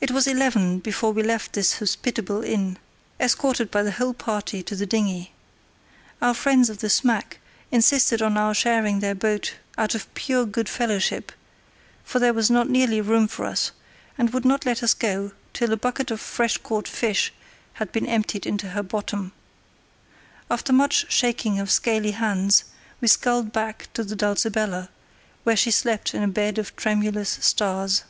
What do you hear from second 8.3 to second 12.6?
our sharing their boat out of pure good fellowship—for there was